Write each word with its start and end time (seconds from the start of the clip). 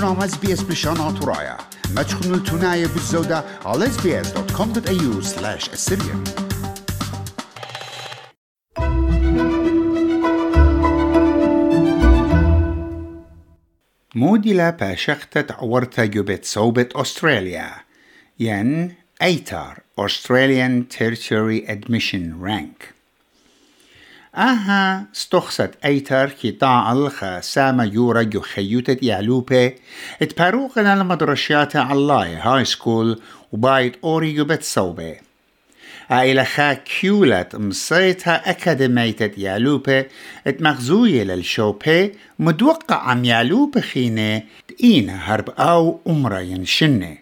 برنامج 0.00 0.22
اس 0.22 0.36
بي 0.36 0.52
اس 0.52 0.62
بلشان 0.62 1.20
ترايا 1.20 1.56
ما 1.96 2.02
تشخنوا 2.02 2.36
التناية 2.36 2.86
بالزودة 2.86 3.44
على 3.64 3.86
sbs.com.au 3.86 5.24
slash 5.24 5.68
assyrian 5.68 6.30
موديلا 14.14 14.70
باشختة 14.70 15.54
عورتا 15.54 16.04
جوبت 16.04 16.44
صوبت 16.44 16.96
أستراليا 16.96 17.70
ين 18.38 18.94
أيتار 19.22 19.78
Australian 20.00 20.84
Tertiary 20.98 21.68
Admission 21.68 22.42
Rank 22.42 22.99
أها 24.36 25.06
استخصت 25.14 25.70
أيتر 25.84 26.28
كي 26.28 26.58
الخا 26.62 27.40
ساما 27.40 27.84
يورا 27.84 28.22
جو 28.22 28.40
خيوتة 28.40 28.96
يعلوبة 29.02 29.72
اتباروغنا 30.22 30.94
المدرشيات 30.94 31.76
الله 31.76 32.38
هاي 32.38 32.64
سكول 32.64 33.20
وبايت 33.52 33.96
أوري 34.04 34.34
يبت 34.34 34.62
صوبة 34.62 35.16
عائلة 36.10 36.44
خا 36.44 36.72
كيولت 36.72 37.56
مصيتها 37.56 38.50
أكاديمية 38.50 39.32
يعلوبة 39.38 40.06
اتمغزوية 40.46 41.22
للشوبة 41.22 42.10
مدوقع 42.38 42.96
عم 42.96 43.24
يعلوبة 43.24 43.80
خينة 43.80 44.42
تقينة 44.68 45.12
هرب 45.12 45.50
أو 45.50 46.00
أمرا 46.06 46.38
ينشنه 46.38 47.18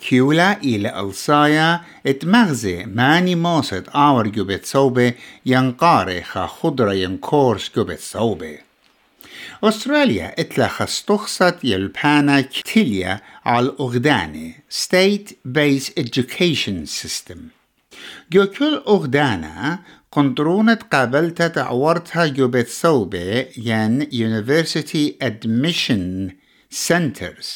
كيولا 0.00 0.60
إلى 0.62 1.00
ألصايا 1.00 1.80
اتمغزي 2.06 2.84
ماني 2.84 3.34
موسد 3.34 3.88
آور 3.94 4.28
جوبت 4.28 4.66
صوبة 4.66 5.12
ينقاري 5.46 6.22
خا 6.22 6.46
خضرة 6.46 6.92
ينكورس 6.92 7.70
جوبت 7.76 8.00
صوبة. 8.00 8.58
أستراليا 9.64 10.40
إتلخ 10.40 10.82
استخصت 10.82 11.64
يلبانا 11.64 12.40
كتليا 12.40 13.20
على 13.44 13.66
الأغداني 13.66 14.54
State 14.70 15.32
Based 15.48 15.90
Education 16.00 16.86
System. 17.02 17.38
جو 18.32 18.46
كل 18.46 18.82
أغدانا 18.88 19.78
قندرونة 20.12 20.78
قابلت 20.92 21.42
تعورتها 21.42 22.26
جوبت 22.26 22.68
صوبة 22.68 23.46
ين 23.56 24.02
University 24.02 25.12
Admission 25.24 26.32
Centers 26.74 27.46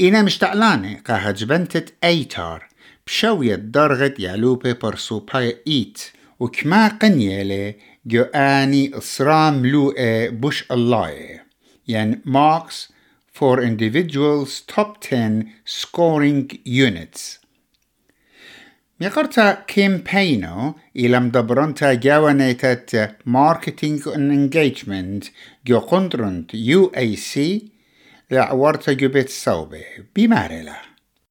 إنا 0.00 0.22
مشتعلاني 0.22 0.94
قاها 0.94 1.30
جبنتت 1.30 1.94
أيتار. 2.04 2.68
بشوية 3.06 3.54
درغة 3.54 4.14
يالوبي 4.18 4.72
برسوباي 4.72 5.56
إيت. 5.66 5.98
وكما 6.40 6.88
قنيلي 6.88 7.74
جو 8.06 8.22
آني 8.22 8.98
إصرام 8.98 9.62
ملوئة 9.62 10.28
بوش 10.28 10.64
الله 10.70 11.40
يعني 11.88 12.20
marks 12.26 12.92
for 13.38 13.60
individuals 13.60 14.62
top 14.74 15.00
10 15.00 15.44
scoring 15.66 16.56
units 16.66 17.40
ميقرتا 19.00 19.64
كيمبينو 19.66 20.74
إلى 20.96 21.20
مدبرنتا 21.20 21.94
جاوانيتت 21.94 23.16
marketing 23.26 24.02
and 24.06 24.32
engagement 24.32 25.30
جو 25.66 25.78
قندرنت 25.78 26.56
UAC 26.56 27.38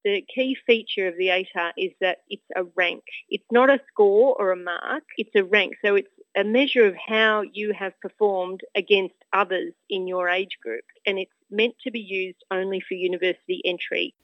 The 0.05 0.25
key 0.35 0.57
feature 0.67 1.09
of 1.09 1.17
the 1.17 1.29
ATAR 1.29 1.73
is 1.79 1.93
that 2.01 2.19
it's 2.29 2.43
a 2.55 2.65
rank. 2.77 3.05
It's 3.31 3.51
not 3.51 3.71
a 3.71 3.81
score 3.91 4.37
or 4.39 4.53
a 4.53 4.57
mark, 4.57 5.05
it's 5.17 5.35
a 5.35 5.43
rank. 5.43 5.75
So 5.85 5.97
it's 5.97 6.09
a 6.37 6.45
measure 6.45 6.85
of 6.85 6.95
how 6.95 7.43
you 7.53 7.73
have 7.73 7.99
performed 8.01 8.61
against 8.75 9.15
others 9.33 9.73
in 9.89 10.07
your 10.07 10.29
age 10.29 10.59
group. 10.63 10.85
And 11.07 11.19
it's 11.19 11.33
meant 11.51 11.75
to 11.85 11.91
be 11.91 12.01
used 12.01 12.45
only 12.51 12.81
for 12.81 12.95
university 12.95 13.63
entry. 13.65 14.15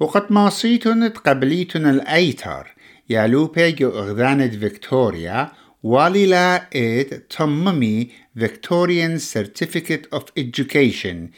وقد 0.00 0.32
ماصيتن 0.32 1.12
تقبليتن 1.12 1.86
الأيتر 1.86 2.66
يا 3.10 3.26
لوبيجو 3.26 3.88
أغذانة 3.88 4.48
فيكتوريا 4.48 5.52
واللا 5.82 6.68
إد 6.76 7.20
تممي 7.20 8.10
Victorian 8.36 9.18
Certificate 9.18 10.06
of 10.12 10.24
Education 10.36 11.32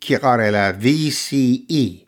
كي 0.00 0.16
إلى 0.16 0.78
في 0.80 1.10
سي 1.10 1.66
إي 1.70 1.98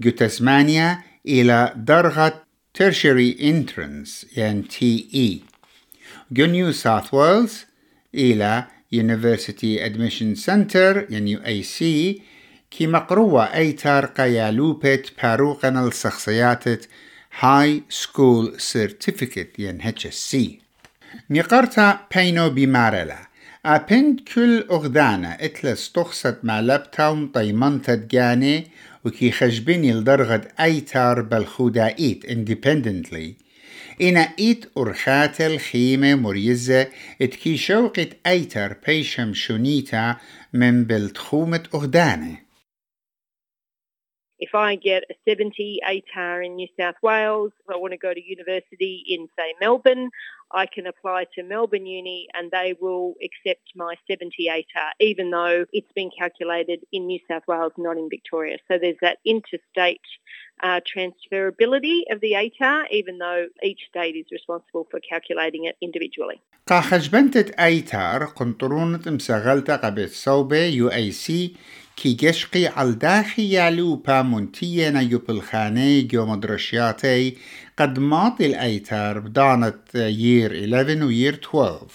جو 0.00 0.10
تسمانيا 0.10 1.02
إلى 1.26 1.72
درجة 1.76 2.34
tertiary 2.78 3.40
entrance 3.40 4.38
يعني 4.38 4.62
تي 4.62 5.08
إي 5.14 5.40
جو 6.32 6.46
نيو 6.46 6.72
ساوث 6.72 7.14
ويلز 7.14 7.64
إلى 8.14 8.66
University 8.94 9.78
Admission 9.80 10.36
Center 10.46 11.10
يعني 11.10 11.30
يو 11.30 11.40
أي 11.46 11.62
سي 11.62 12.22
كي 12.70 12.86
مقروة 12.86 13.44
أي 13.44 13.72
تارقة 13.72 14.24
يالوبت 14.24 15.12
باروقنا 15.22 15.86
الشخصيات 15.86 16.64
هاي 17.38 17.82
سكول 17.88 18.60
سيرتيفيكت 18.60 19.58
يعني 19.58 19.88
اتش 19.88 20.06
اس 20.06 20.14
سي 20.14 20.60
نقرتا 21.30 22.00
بينو 22.14 22.50
بمارلا 22.50 23.31
أبند 23.66 24.20
كل 24.34 24.64
أغدانا 24.70 25.44
إتلا 25.44 25.72
استخصت 25.72 26.38
مع 26.42 26.60
لبتاوم 26.60 27.32
طيمنتا 27.32 27.94
تجاني 27.94 28.66
وكي 29.04 29.30
خجبيني 29.30 29.92
لدرغة 29.92 30.48
أيتار 30.60 31.20
بالخودا 31.20 31.86
إيت 31.98 32.26
independently. 32.26 33.42
إنا 34.02 34.28
إيت 34.38 34.64
أرخات 34.78 35.40
الخيمة 35.40 36.14
مريزة 36.14 36.86
إتكي 37.22 37.56
شوقت 37.56 38.08
أيتار 38.26 38.76
بيشم 38.86 39.34
شونيتا 39.34 40.16
من 40.52 40.84
بلتخومة 40.84 41.62
أغدانة 41.74 42.41
If 44.41 44.53
I 44.53 44.75
get 44.75 45.03
a 45.09 45.15
70 45.27 45.79
ATAR 45.83 46.45
in 46.45 46.57
New 46.57 46.67
South 46.79 46.95
Wales, 47.01 47.51
I 47.67 47.75
want 47.75 47.93
to 47.93 47.97
go 47.97 48.13
to 48.13 48.23
university 48.23 49.03
in, 49.07 49.27
say, 49.35 49.55
Melbourne, 49.59 50.11
I 50.51 50.67
can 50.67 50.85
apply 50.85 51.25
to 51.35 51.43
Melbourne 51.43 51.87
Uni 51.87 52.27
and 52.35 52.51
they 52.51 52.75
will 52.79 53.15
accept 53.23 53.63
my 53.75 53.95
70 54.07 54.33
ATAR, 54.47 54.91
even 54.99 55.31
though 55.31 55.65
it's 55.73 55.91
been 55.95 56.11
calculated 56.17 56.81
in 56.91 57.07
New 57.07 57.19
South 57.27 57.43
Wales, 57.47 57.73
not 57.77 57.97
in 57.97 58.09
Victoria. 58.09 58.57
So 58.67 58.77
there's 58.79 58.97
that 59.01 59.17
interstate 59.25 60.01
uh, 60.61 60.81
transferability 60.85 62.01
of 62.11 62.21
the 62.21 62.33
ATAR, 62.33 62.83
even 62.91 63.17
though 63.17 63.47
each 63.63 63.81
state 63.89 64.15
is 64.15 64.25
responsible 64.31 64.87
for 64.91 64.99
calculating 64.99 65.65
it 65.65 65.75
individually. 65.81 66.41
قاخجبنتت 66.67 67.59
أيتار 67.59 68.25
قنطرونة 68.25 69.01
مسغلتا 69.07 69.75
قبل 69.75 70.09
صوبة 70.09 70.65
يو 70.65 70.89
أي 71.92 71.98
سي 71.98 72.14
كي 72.16 72.26
جشقي 72.26 72.66
على 72.66 72.92
داخي 72.92 73.52
يعلو 73.52 73.96
با 73.96 74.22
منتينا 74.22 75.00
يبلخاني 75.00 76.02
جو 76.02 76.26
مدرشياتي 76.26 77.36
قد 77.76 77.98
ماطي 77.98 78.46
الأيتار 78.46 79.18
بدانت 79.18 79.94
يير 79.94 80.52
11 80.52 81.04
وير 81.04 81.34
12 81.34 81.86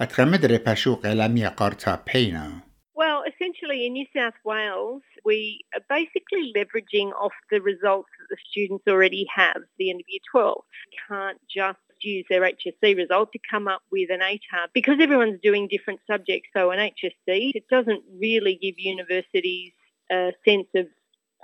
أتخمد 0.00 0.44
ريباشوق 0.44 1.06
إلامية 1.06 1.48
قارتا 1.48 2.04
بينا 2.14 2.62
Well, 2.94 3.22
essentially 3.26 3.86
in 3.86 3.94
New 3.94 4.06
South 4.14 4.38
Wales, 4.44 5.02
we 5.24 5.64
are 5.74 5.84
basically 5.88 6.52
leveraging 6.56 7.10
off 7.24 7.32
the 7.50 7.60
results 7.60 8.10
that 8.18 8.28
the 8.30 8.40
students 8.50 8.84
already 8.86 9.24
have 9.34 9.60
the 9.78 9.90
end 9.90 10.00
of 10.00 10.06
year 10.08 10.20
12. 10.30 10.62
Can't 11.08 11.40
just 11.58 11.81
use 12.01 12.25
their 12.29 12.41
HSC 12.41 12.95
result 12.95 13.31
to 13.33 13.39
come 13.49 13.67
up 13.67 13.81
with 13.91 14.09
an 14.11 14.19
ATAR. 14.19 14.67
Because 14.73 14.97
everyone's 15.01 15.39
doing 15.41 15.67
different 15.67 15.99
subjects, 16.07 16.49
so 16.55 16.71
an 16.71 16.79
HSC, 16.79 17.51
it 17.55 17.67
doesn't 17.69 18.03
really 18.19 18.55
give 18.61 18.75
universities 18.77 19.73
a 20.11 20.33
sense 20.45 20.67
of 20.75 20.87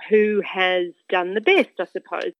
who 0.08 0.42
has 0.44 0.86
done 1.08 1.34
the 1.34 1.40
best, 1.40 1.74
I 1.80 1.86
suppose. 1.86 2.32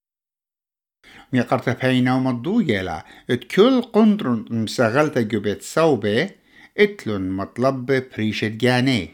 ميقرت 1.33 1.85
بينا 1.85 2.15
ومضو 2.17 2.61
يلا 2.61 3.05
اتكل 3.31 3.83
قندرن 3.83 4.45
مسغلت 4.51 5.19
جبت 5.19 5.63
صوبة 5.63 6.31
اتلن 6.79 7.31
مطلب 7.31 7.87
بريشت 7.87 8.45
جاني 8.45 9.09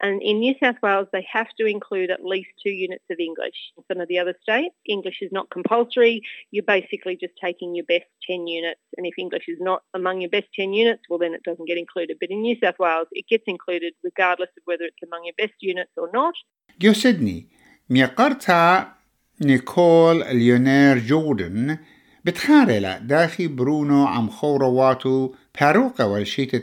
And 0.00 0.20
in 0.22 0.40
New 0.40 0.54
South 0.62 0.76
Wales, 0.82 1.08
they 1.12 1.26
have 1.32 1.48
to 1.58 1.64
include 1.66 2.10
at 2.10 2.22
least 2.22 2.50
two 2.62 2.74
units 2.86 3.04
of 3.10 3.18
English. 3.18 3.58
In 3.78 3.82
some 3.88 4.00
of 4.00 4.08
the 4.08 4.18
other 4.18 4.34
states, 4.42 4.74
English 4.86 5.18
is 5.22 5.32
not 5.32 5.48
compulsory. 5.48 6.20
You're 6.50 6.64
basically 6.76 7.16
just 7.16 7.32
taking 7.42 7.74
your 7.74 7.86
best 7.86 8.04
10 8.28 8.46
units. 8.46 8.80
And 8.96 9.06
if 9.06 9.14
English 9.18 9.46
is 9.48 9.58
not 9.58 9.80
among 9.94 10.20
your 10.20 10.28
best 10.28 10.48
10 10.54 10.74
units, 10.74 11.02
well, 11.08 11.18
then 11.18 11.32
it 11.32 11.42
doesn't 11.44 11.66
get 11.66 11.78
included. 11.78 12.18
But 12.20 12.30
in 12.30 12.42
New 12.42 12.56
South 12.62 12.78
Wales, 12.78 13.08
it 13.12 13.26
gets 13.26 13.44
included 13.46 13.94
regardless 14.04 14.50
of 14.58 14.62
whether 14.66 14.84
it's 14.84 15.02
among 15.08 15.22
your 15.24 15.36
best 15.38 15.56
units 15.60 15.92
or 15.96 16.10
not. 16.12 16.34
جو 16.80 16.92
سيدني 16.92 17.46
ميقرتا 17.90 18.92
نيكول 19.40 20.24
ليونير 20.32 20.98
جوردن 20.98 21.78
بتخارلا 22.24 22.98
داخي 22.98 23.46
برونو 23.46 24.06
عم 24.06 24.30
خورواتو 24.30 25.34
باروكا 25.60 26.04
والشيت 26.04 26.56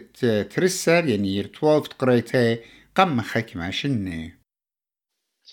ترسر 0.53 1.07
يعني 1.07 1.35
ير 1.37 1.45
12 1.45 1.89
قريته 1.99 2.57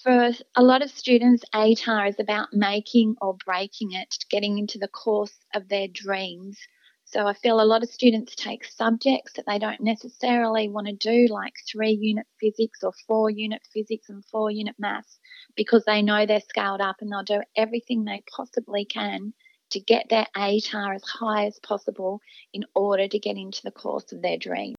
for 0.05 0.31
a 0.55 0.63
lot 0.63 0.83
of 0.83 0.91
students, 0.91 1.43
ATAR 1.53 2.09
is 2.09 2.19
about 2.19 2.49
making 2.53 3.15
or 3.21 3.37
breaking 3.45 3.93
it, 3.93 4.15
getting 4.29 4.59
into 4.59 4.77
the 4.77 4.87
course 4.87 5.33
of 5.53 5.67
their 5.67 5.87
dreams. 5.87 6.59
So 7.05 7.25
I 7.25 7.33
feel 7.33 7.61
a 7.61 7.65
lot 7.65 7.83
of 7.83 7.89
students 7.89 8.35
take 8.35 8.65
subjects 8.65 9.33
that 9.33 9.45
they 9.47 9.57
don't 9.57 9.81
necessarily 9.81 10.69
want 10.69 10.87
to 10.87 10.93
do, 10.93 11.27
like 11.31 11.53
three 11.71 11.91
unit 11.91 12.27
physics 12.39 12.83
or 12.83 12.93
four 13.07 13.29
unit 13.29 13.61
physics 13.73 14.09
and 14.09 14.23
four 14.25 14.51
unit 14.51 14.75
maths, 14.77 15.19
because 15.55 15.85
they 15.85 16.01
know 16.01 16.25
they're 16.25 16.41
scaled 16.41 16.81
up 16.81 16.97
and 16.99 17.11
they'll 17.11 17.23
do 17.23 17.41
everything 17.55 18.03
they 18.03 18.23
possibly 18.35 18.85
can 18.85 19.33
to 19.71 19.79
get 19.79 20.07
their 20.09 20.27
ATAR 20.35 20.95
as 20.95 21.03
high 21.03 21.45
as 21.45 21.59
possible 21.59 22.21
in 22.53 22.63
order 22.75 23.07
to 23.07 23.19
get 23.19 23.37
into 23.37 23.61
the 23.63 23.71
course 23.71 24.11
of 24.11 24.21
their 24.21 24.37
dream. 24.37 24.74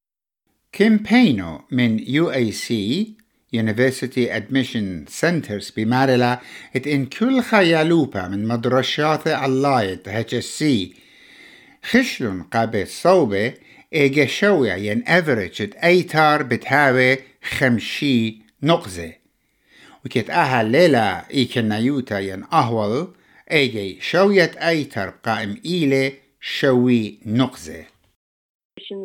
Kim 0.76 0.98
Payno 0.98 1.64
من 1.70 1.98
UAC 1.98 2.66
University 3.50 4.28
Admission 4.28 5.06
Centers 5.08 5.72
بمارلا 5.76 6.40
ات 6.76 6.86
ان 6.86 7.06
كل 7.06 7.40
خيالوبا 7.40 8.28
من 8.28 8.48
مدرشات 8.48 9.26
اللايت 9.26 10.08
HSC 10.08 10.64
خشلون 11.82 12.42
قابل 12.42 12.86
صوبة 12.86 13.54
ايجا 13.92 14.26
شوية 14.26 14.74
ين 14.74 15.04
افريج 15.08 15.70
ايتار 15.84 16.42
بتهاوي 16.42 17.18
خمشي 17.42 18.42
نقزة 18.62 19.12
وكت 20.04 20.30
أها 20.30 20.62
ليلة 20.62 21.24
ايكن 21.30 21.72
يوتا 21.72 22.18
ين 22.18 22.44
اهول 22.52 23.14
ايجي 23.50 24.00
شوية 24.00 24.50
ايتار 24.68 25.10
قائم 25.10 25.60
ايلي 25.64 26.12
شوي 26.40 27.18
نقزة 27.26 27.84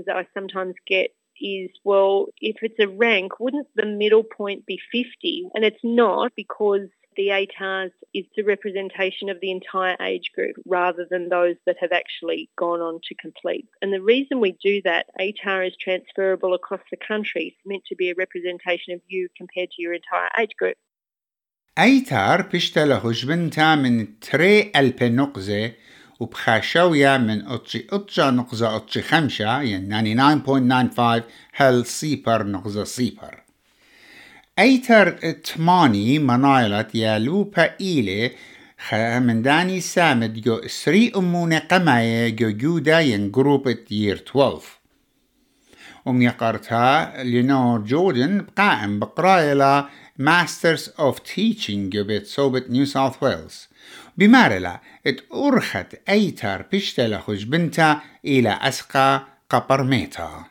that 0.07 0.17
I 0.21 0.25
sometimes 0.37 0.75
get 0.85 1.09
is 1.40 1.70
well, 1.84 2.26
if 2.40 2.56
it's 2.62 2.78
a 2.78 2.88
rank, 2.88 3.38
wouldn't 3.38 3.68
the 3.74 3.86
middle 3.86 4.24
point 4.24 4.66
be 4.66 4.78
50? 4.92 5.48
And 5.54 5.64
it's 5.64 5.84
not 5.84 6.32
because 6.34 6.88
the 7.16 7.28
ATARS 7.28 7.90
is 8.14 8.26
the 8.36 8.42
representation 8.42 9.28
of 9.28 9.40
the 9.40 9.50
entire 9.50 9.96
age 10.00 10.30
group 10.34 10.56
rather 10.66 11.06
than 11.10 11.28
those 11.28 11.56
that 11.64 11.76
have 11.80 11.92
actually 11.92 12.50
gone 12.58 12.80
on 12.80 13.00
to 13.08 13.14
complete. 13.14 13.66
And 13.80 13.92
the 13.92 14.02
reason 14.02 14.40
we 14.40 14.56
do 14.62 14.82
that, 14.84 15.06
ATAR 15.18 15.66
is 15.66 15.74
transferable 15.80 16.54
across 16.54 16.82
the 16.90 16.98
country. 17.08 17.54
It's 17.54 17.66
meant 17.66 17.84
to 17.88 17.96
be 17.96 18.10
a 18.10 18.14
representation 18.16 18.92
of 18.94 19.00
you 19.08 19.28
compared 19.36 19.70
to 19.70 19.82
your 19.82 19.94
entire 19.94 20.30
age 20.38 20.54
group. 20.58 20.76
ATAR 21.78 22.50
بيشتغل 22.50 23.12
جبنتا 23.12 23.74
من 23.74 24.20
تري 24.20 24.72
ألف 24.76 25.02
نقزة 25.02 25.72
وبخاشوية 26.21 27.17
من 27.17 27.47
أطشي 27.47 27.87
أطشا 27.91 28.31
نقزة 28.31 28.75
أطشي 28.75 29.01
خمشة 29.01 29.61
يعني 29.61 30.41
99.95 31.19 31.21
هل 31.53 31.85
سيبر 31.85 32.43
نقزة 32.43 32.83
سيبر. 32.83 33.43
أيتر 34.59 35.31
تماني 35.31 36.19
منايلت 36.19 36.95
يالوبا 36.95 37.69
إيلي 37.81 38.31
من 39.19 39.41
داني 39.41 39.81
سامد 39.81 40.41
جو 40.41 40.61
سري 40.67 41.11
أمونة 41.15 41.59
قماية 41.59 42.29
جو 42.29 42.49
جودا 42.49 42.99
ين 42.99 43.31
جروب 43.31 43.77
يير 43.91 44.23
12 44.31 44.61
ومن 46.05 46.21
يقرتها 46.21 47.23
لينور 47.23 47.79
جوردن 47.79 48.45
قائم 48.57 48.99
بقراية 48.99 49.89
Masters 50.19 50.89
of 50.97 51.23
Teaching 51.23 51.89
جو 51.89 52.03
بيت 52.03 52.27
صوبة 52.27 52.63
نيو 52.69 52.85
ساوث 52.85 53.23
ويلز 53.23 53.67
بمارلا 54.20 54.80
ات 55.06 55.20
أرخت 55.32 55.94
أيتر 56.08 56.62
بيشتلخج 56.62 57.44
بنتا 57.44 58.00
إلى 58.24 58.58
أسقى 58.62 59.26
قبرميتا 59.50 60.44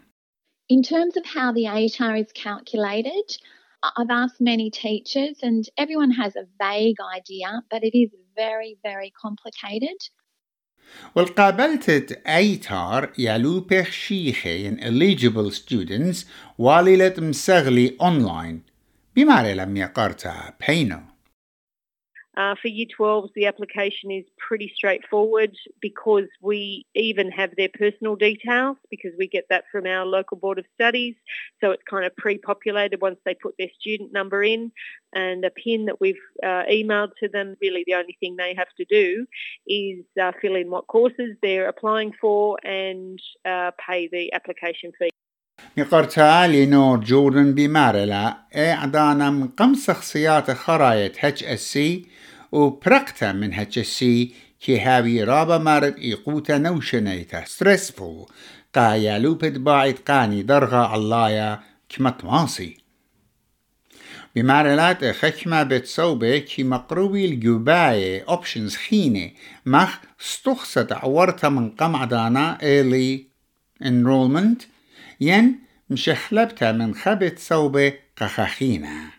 In 0.68 0.82
terms 0.82 1.16
of 1.16 1.26
how 1.28 1.52
the 1.52 1.66
ATAR 1.66 2.20
is 2.20 2.32
calculated, 2.32 3.38
I've 3.84 4.10
asked 4.10 4.42
many 4.42 4.72
teachers 4.72 5.38
and 5.44 5.64
everyone 5.78 6.10
has 6.12 6.36
a 6.36 6.48
vague 6.60 6.98
idea, 7.18 7.62
but 7.70 7.84
it 7.84 7.96
is 7.96 8.10
very, 8.36 8.78
very 8.84 9.12
complicated. 9.12 10.10
والقابلت 11.16 12.12
أيتار 12.28 13.14
يالو 13.18 13.60
بخشيخين 13.60 14.80
eligible 14.80 15.52
students 15.56 16.26
والي 16.58 17.14
مسغلي 17.18 17.98
online 18.02 18.72
بمعنى 19.16 19.54
لم 19.54 19.78
يقرتها 19.78 20.58
بينو 20.68 21.02
uh, 22.41 22.55
for 22.63 22.69
Year 22.69 22.87
12s, 22.99 23.29
the 23.35 23.45
application 23.45 24.11
is 24.11 24.25
pretty 24.39 24.73
straightforward 24.75 25.55
because 25.83 26.25
we 26.41 26.87
even 26.95 27.31
have 27.31 27.51
their 27.55 27.69
personal 27.69 28.17
details 28.17 28.79
because 28.89 29.11
we 29.19 29.29
get 29.29 29.45
that 29.51 29.65
from 29.71 29.85
our 29.87 30.07
local 30.07 30.39
Board 30.39 30.59
of 30.59 30.65
Studies. 30.75 31.15
So 31.61 31.71
it's 31.71 31.83
kind 31.83 32.07
of 32.07 32.17
pre-populated 32.17 33.03
once 33.03 33.19
they 33.27 33.35
put 33.35 33.57
their 33.59 33.69
student 33.79 34.15
number 34.15 34.43
in 34.43 34.73
and 35.13 35.45
a 35.45 35.51
PIN 35.51 35.85
that 35.85 36.01
we've 36.01 36.15
uh, 36.43 36.65
emailed 36.71 37.11
to 37.21 37.29
them. 37.29 37.59
Really 37.61 37.85
the 37.87 37.97
only 37.97 38.17
thing 38.21 38.37
they 38.37 38.55
have 38.55 38.73
to 38.79 38.87
do 38.87 39.27
is 39.67 40.03
uh, 40.19 40.33
fill 40.41 40.55
in 40.55 40.71
what 40.71 40.87
courses 40.87 41.37
they're 41.43 41.69
applying 41.69 42.15
for 42.19 42.57
and 42.65 43.21
uh, 43.45 43.73
pay 43.87 44.09
the 44.11 44.33
application 44.33 44.93
fee. 44.99 45.10
مقرتا 45.77 46.47
لينور 46.47 47.01
جوردن 47.01 47.55
بمارلا 47.55 48.37
اعدانا 48.57 49.31
من 49.31 49.49
قم 49.49 49.75
شخصيات 49.75 50.51
خرايط 50.51 51.13
هتش 51.19 51.45
اس 51.45 51.73
سي 51.73 52.07
وبرقتا 52.53 53.33
من 53.33 53.55
هتش 53.55 53.79
اس 53.79 53.87
سي 53.87 54.35
كي 54.61 54.81
هاوي 54.81 55.25
رابا 55.25 55.59
مارد 55.59 55.97
إيقوتا 55.99 56.59
نوشنيتا. 56.59 57.45
ستريسفول 57.45 58.27
قا 58.75 58.95
يالوبت 58.95 59.53
باعد 59.53 59.95
قاني 60.09 60.43
درغا 60.43 60.87
علايا 60.87 61.61
كمت 61.89 62.25
ماصي 62.25 62.77
بمارلات 64.37 65.05
خشمة 65.05 65.63
بتصوبة 65.63 66.39
كي 66.39 66.63
مقروبي 66.63 67.25
الجوباية 67.25 68.25
اوبشنز 68.29 68.77
خينة. 68.77 69.31
مخ 69.67 69.99
استخصت 70.21 70.93
عورتا 70.93 71.49
من 71.49 71.71
قمع 71.71 72.05
دانا 72.05 72.59
early 72.61 73.21
enrollment. 73.85 74.80
ين 75.22 75.60
مشحلبتا 75.90 76.72
من 76.72 76.96
خبت 76.96 77.40
صوبة 77.40 77.94
قخخينة 78.18 79.12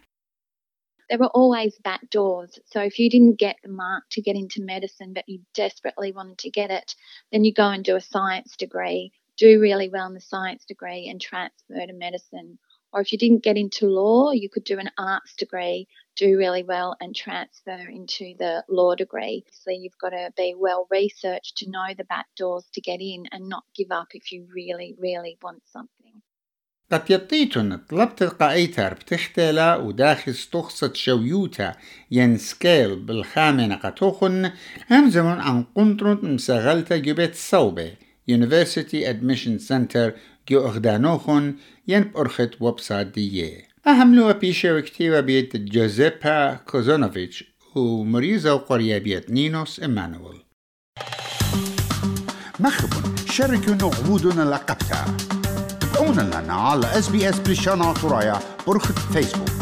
There 1.09 1.19
were 1.19 1.37
always 1.41 1.79
back 1.79 2.11
doors. 2.11 2.59
So 2.65 2.81
if 2.81 2.99
you 2.99 3.09
didn't 3.09 3.39
get 3.39 3.57
the 3.63 3.69
mark 3.69 4.05
to 4.11 4.21
get 4.21 4.35
into 4.35 4.61
medicine, 4.61 5.13
but 5.13 5.29
you 5.29 5.39
desperately 5.55 6.11
wanted 6.11 6.39
to 6.39 6.51
get 6.51 6.73
it, 6.73 6.97
then 7.31 7.45
you 7.45 7.55
go 7.55 7.69
and 7.69 7.85
do 7.85 7.95
a 7.95 8.01
science 8.01 8.57
degree, 8.57 9.13
do 9.37 9.61
really 9.61 9.89
well 9.89 10.09
in 10.09 10.15
the 10.15 10.21
science 10.21 10.65
degree, 10.65 11.09
and 11.09 11.21
transfer 11.21 11.87
to 11.87 11.93
medicine. 11.93 12.59
Or 12.93 13.01
if 13.03 13.13
you 13.13 13.19
didn't 13.19 13.45
get 13.45 13.57
into 13.57 13.87
law, 13.87 14.33
you 14.33 14.49
could 14.49 14.65
do 14.65 14.81
an 14.81 14.91
arts 14.99 15.35
degree, 15.37 15.87
do 16.21 16.39
really 16.39 16.63
well, 16.63 16.97
and 17.01 17.15
transfer 17.15 17.81
into 17.99 18.35
the 18.39 18.65
law 18.69 18.95
degree. 18.95 19.45
So 19.53 19.71
you've 19.71 19.99
got 20.01 20.11
to 20.11 20.33
be 20.37 20.55
well 20.57 20.87
researched 20.91 21.59
to 21.59 21.71
know 21.71 21.89
the 21.97 22.05
back 22.05 22.27
doors 22.37 22.65
to 22.75 22.81
get 22.81 23.01
in 23.01 23.25
and 23.33 23.49
not 23.49 23.65
give 23.77 23.91
up 23.91 24.09
if 24.15 24.33
you 24.33 24.47
really, 24.55 24.95
really 24.99 25.39
want 25.43 25.63
something. 25.67 26.23
قد 26.93 27.11
يطيتن 27.11 27.77
طلبت 27.77 28.23
القايتر 28.23 28.95
بتختلا 28.95 29.77
وداخل 29.77 30.35
ستخصت 30.35 30.97
شويوتا 30.97 31.77
ين 32.11 32.37
سكيل 32.37 32.97
بالخامنة 32.97 33.77
قطوخن 33.77 34.53
همزمون 34.91 35.41
عن 35.41 35.65
قنطرت 35.75 36.25
مسغلتا 36.25 36.97
جبت 36.97 37.35
صوبة 37.35 37.97
University 38.31 39.05
Admission 39.05 39.59
Center 39.69 40.13
جو 40.49 40.67
اغدانوخن 40.69 41.57
ين 41.89 42.03
بأرخت 42.03 42.63
وبسايت 42.63 43.07
ديه 43.07 43.69
أهم 43.86 44.16
لو 44.16 44.34
بيشة 44.34 44.76
وكتيبة 44.76 45.20
بيت 45.20 45.58
جوزيبا 45.58 46.54
كوزونوفيتش 46.54 47.44
ومريزة 47.76 48.54
وقرية 48.54 48.98
بيت 48.98 49.30
نينوس 49.30 49.84
إمانويل 49.84 50.44
مخبن 52.60 53.16
شاركوا 53.32 53.74
نغودنا 53.74 54.42
لقبتها 54.50 55.18
تابعونا 55.80 56.22
لنا 56.22 56.54
على 56.54 57.00
اس 57.00 57.10
بي 57.10 57.30
اس 57.30 57.40
بريشانا 57.40 57.94
ترايا 57.94 58.40
برخة 58.68 58.94
فيسبوك 58.94 59.61